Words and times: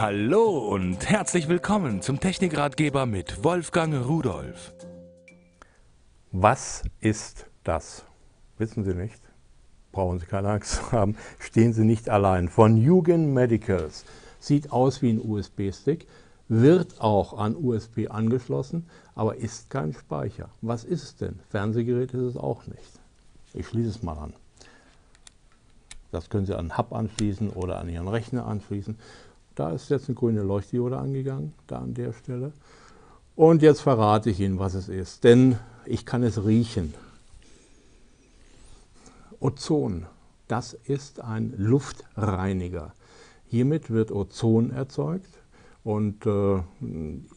Hallo 0.00 0.58
und 0.58 1.10
herzlich 1.10 1.48
willkommen 1.48 2.02
zum 2.02 2.20
Technikratgeber 2.20 3.04
mit 3.04 3.42
Wolfgang 3.42 4.06
Rudolf. 4.06 4.72
Was 6.30 6.84
ist 7.00 7.46
das? 7.64 8.04
Wissen 8.58 8.84
Sie 8.84 8.94
nicht? 8.94 9.20
Brauchen 9.90 10.20
Sie 10.20 10.26
keine 10.26 10.50
Angst 10.50 10.92
haben. 10.92 11.16
Stehen 11.40 11.72
Sie 11.72 11.84
nicht 11.84 12.08
allein. 12.10 12.48
Von 12.48 12.76
Jugend 12.76 13.34
Medicals. 13.34 14.04
Sieht 14.38 14.70
aus 14.70 15.02
wie 15.02 15.10
ein 15.10 15.20
USB-Stick, 15.20 16.06
wird 16.46 17.00
auch 17.00 17.36
an 17.36 17.56
USB 17.56 18.08
angeschlossen, 18.08 18.86
aber 19.16 19.34
ist 19.34 19.68
kein 19.68 19.94
Speicher. 19.94 20.48
Was 20.62 20.84
ist 20.84 21.02
es 21.02 21.16
denn? 21.16 21.40
Fernsehgerät 21.50 22.14
ist 22.14 22.20
es 22.22 22.36
auch 22.36 22.68
nicht. 22.68 23.00
Ich 23.52 23.66
schließe 23.66 23.88
es 23.88 24.02
mal 24.04 24.16
an. 24.16 24.32
Das 26.12 26.30
können 26.30 26.46
Sie 26.46 26.56
an 26.56 26.78
Hub 26.78 26.92
anschließen 26.92 27.50
oder 27.50 27.80
an 27.80 27.88
Ihren 27.88 28.06
Rechner 28.06 28.46
anschließen. 28.46 28.96
Da 29.58 29.72
ist 29.72 29.90
jetzt 29.90 30.08
eine 30.08 30.14
grüne 30.14 30.42
Leuchtdiode 30.42 30.98
angegangen, 30.98 31.52
da 31.66 31.78
an 31.80 31.92
der 31.92 32.12
Stelle. 32.12 32.52
Und 33.34 33.60
jetzt 33.60 33.80
verrate 33.80 34.30
ich 34.30 34.38
Ihnen, 34.38 34.60
was 34.60 34.74
es 34.74 34.88
ist, 34.88 35.24
denn 35.24 35.58
ich 35.84 36.06
kann 36.06 36.22
es 36.22 36.44
riechen. 36.44 36.94
Ozon, 39.40 40.06
das 40.46 40.74
ist 40.74 41.20
ein 41.20 41.54
Luftreiniger. 41.56 42.92
Hiermit 43.48 43.90
wird 43.90 44.12
Ozon 44.12 44.70
erzeugt 44.70 45.40
und 45.82 46.24
äh, 46.24 46.62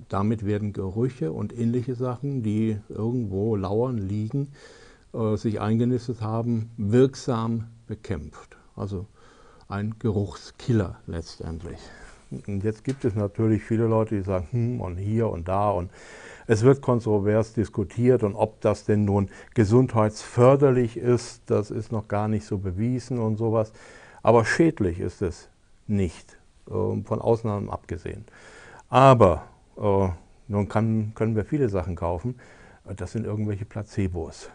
damit 0.08 0.46
werden 0.46 0.74
Gerüche 0.74 1.32
und 1.32 1.58
ähnliche 1.58 1.96
Sachen, 1.96 2.44
die 2.44 2.78
irgendwo 2.88 3.56
lauern, 3.56 3.98
liegen, 3.98 4.50
äh, 5.16 5.38
sich 5.38 5.60
eingenistet 5.60 6.22
haben, 6.22 6.70
wirksam 6.78 7.70
bekämpft. 7.88 8.58
Also 8.76 9.08
ein 9.68 9.96
Geruchskiller 9.98 11.00
letztendlich. 11.08 11.80
Und 12.48 12.64
jetzt 12.64 12.84
gibt 12.84 13.06
es 13.06 13.16
natürlich 13.16 13.64
viele 13.64 13.88
Leute, 13.88 14.16
die 14.16 14.22
sagen, 14.22 14.48
hm, 14.52 14.82
und 14.82 14.98
hier 14.98 15.30
und 15.30 15.48
da 15.48 15.70
und 15.72 15.92
es 16.48 16.64
wird 16.64 16.82
kontrovers 16.82 17.54
diskutiert 17.54 18.24
und 18.24 18.36
ob 18.36 18.62
das 18.62 18.86
denn 18.86 19.06
nun 19.06 19.30
gesundheitsförderlich 19.54 20.98
ist, 20.98 21.44
das 21.46 21.72
ist 21.72 21.92
noch 21.92 22.08
gar 22.08 22.28
nicht 22.28 22.46
so 22.46 22.58
bewiesen 22.58 23.20
und 23.20 23.38
sowas. 23.38 23.72
Aber 24.24 24.46
schädlich 24.46 25.00
ist 25.00 25.22
es 25.22 25.50
nicht, 25.88 26.38
äh, 26.68 26.72
von 26.72 27.22
Ausnahmen 27.22 27.70
abgesehen. 27.70 28.26
Aber 28.90 29.44
äh, 29.78 30.10
nun 30.48 30.68
kann, 30.68 31.14
können 31.16 31.36
wir 31.36 31.46
viele 31.46 31.70
Sachen 31.70 31.96
kaufen, 31.96 32.36
das 32.86 33.12
sind 33.12 33.26
irgendwelche 33.26 33.66
Placebos. 33.66 34.50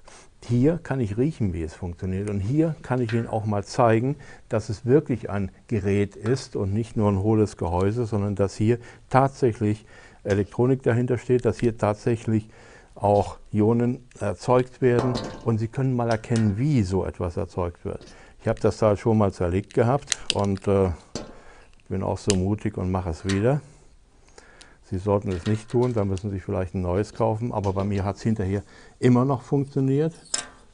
Hier 0.44 0.78
kann 0.82 1.00
ich 1.00 1.16
riechen, 1.16 1.52
wie 1.52 1.62
es 1.62 1.74
funktioniert. 1.74 2.30
Und 2.30 2.40
hier 2.40 2.76
kann 2.82 3.00
ich 3.00 3.12
Ihnen 3.12 3.26
auch 3.26 3.46
mal 3.46 3.64
zeigen, 3.64 4.16
dass 4.48 4.68
es 4.68 4.84
wirklich 4.84 5.30
ein 5.30 5.50
Gerät 5.66 6.14
ist 6.14 6.54
und 6.54 6.72
nicht 6.72 6.96
nur 6.96 7.10
ein 7.10 7.20
hohles 7.20 7.56
Gehäuse, 7.56 8.06
sondern 8.06 8.34
dass 8.34 8.54
hier 8.56 8.78
tatsächlich 9.10 9.86
Elektronik 10.22 10.82
dahinter 10.82 11.18
steht, 11.18 11.44
dass 11.44 11.58
hier 11.58 11.76
tatsächlich 11.78 12.48
auch 12.94 13.38
Ionen 13.52 14.04
erzeugt 14.20 14.80
werden. 14.80 15.14
Und 15.44 15.58
Sie 15.58 15.68
können 15.68 15.94
mal 15.94 16.10
erkennen, 16.10 16.58
wie 16.58 16.82
so 16.82 17.04
etwas 17.04 17.36
erzeugt 17.36 17.84
wird. 17.84 18.04
Ich 18.40 18.48
habe 18.48 18.60
das 18.60 18.78
da 18.78 18.96
schon 18.96 19.18
mal 19.18 19.32
zerlegt 19.32 19.74
gehabt 19.74 20.16
und 20.34 20.68
äh, 20.68 20.90
bin 21.88 22.02
auch 22.02 22.18
so 22.18 22.36
mutig 22.36 22.78
und 22.78 22.90
mache 22.90 23.10
es 23.10 23.24
wieder. 23.24 23.60
Sie 24.88 24.98
sollten 24.98 25.32
es 25.32 25.46
nicht 25.46 25.68
tun, 25.68 25.94
dann 25.94 26.06
müssen 26.06 26.30
Sie 26.30 26.38
vielleicht 26.38 26.74
ein 26.74 26.82
neues 26.82 27.12
kaufen, 27.12 27.50
aber 27.50 27.72
bei 27.72 27.82
mir 27.82 28.04
hat 28.04 28.16
es 28.16 28.22
hinterher 28.22 28.62
immer 29.00 29.24
noch 29.24 29.42
funktioniert. 29.42 30.14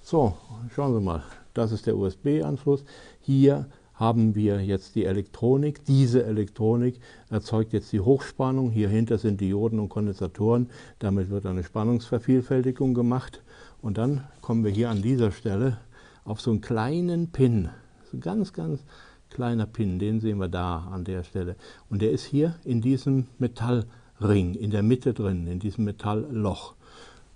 So, 0.03 0.37
schauen 0.75 0.93
Sie 0.93 1.01
mal, 1.01 1.23
das 1.55 1.73
ist 1.73 1.87
der 1.87 1.97
USB-Anschluss. 1.97 2.85
Hier 3.21 3.67
haben 3.95 4.35
wir 4.35 4.63
jetzt 4.63 4.97
die 4.97 5.07
Elektronik. 5.07 5.85
Diese 5.87 6.25
Elektronik 6.25 7.01
erzeugt 7.31 7.73
jetzt 7.73 7.91
die 7.93 8.01
Hochspannung. 8.01 8.71
Hier 8.71 8.91
hinter 8.91 9.17
sind 9.17 9.41
Dioden 9.41 9.79
und 9.79 9.89
Kondensatoren. 9.89 10.69
Damit 10.99 11.31
wird 11.31 11.47
eine 11.47 11.63
Spannungsvervielfältigung 11.63 12.93
gemacht. 12.93 13.43
Und 13.81 13.97
dann 13.97 14.25
kommen 14.43 14.65
wir 14.65 14.71
hier 14.71 14.91
an 14.91 15.01
dieser 15.01 15.31
Stelle 15.31 15.79
auf 16.25 16.41
so 16.41 16.51
einen 16.51 16.61
kleinen 16.61 17.33
Pin. 17.33 17.71
So 18.11 18.19
ein 18.19 18.21
ganz, 18.21 18.53
ganz 18.53 18.85
kleiner 19.31 19.67
Pin, 19.67 19.99
den 19.99 20.21
sehen 20.21 20.39
wir 20.39 20.49
da 20.49 20.89
an 20.93 21.05
der 21.05 21.23
Stelle. 21.23 21.57
Und 21.89 22.03
der 22.03 22.11
ist 22.11 22.25
hier 22.25 22.57
in 22.65 22.83
diesem 22.83 23.29
Metall 23.39 23.87
Ring 24.21 24.55
in 24.55 24.71
der 24.71 24.83
Mitte 24.83 25.15
drin, 25.15 25.47
in 25.47 25.59
diesem 25.59 25.85
Metallloch. 25.85 26.75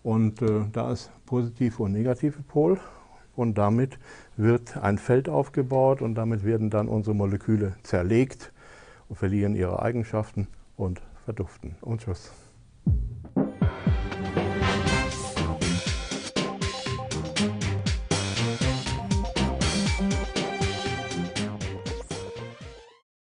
Und 0.02 0.42
äh, 0.42 0.66
da 0.72 0.92
ist 0.92 1.10
positive 1.26 1.82
und 1.82 1.92
negative 1.92 2.42
Pol 2.42 2.78
und 3.34 3.58
damit 3.58 3.98
wird 4.36 4.76
ein 4.76 4.98
Feld 4.98 5.28
aufgebaut 5.28 6.00
und 6.00 6.14
damit 6.14 6.44
werden 6.44 6.70
dann 6.70 6.88
unsere 6.88 7.14
Moleküle 7.14 7.76
zerlegt 7.82 8.52
und 9.08 9.16
verlieren 9.16 9.54
ihre 9.54 9.82
Eigenschaften 9.82 10.48
und 10.76 11.00
verduften. 11.24 11.76
Und 11.80 12.02
tschüss. 12.02 12.45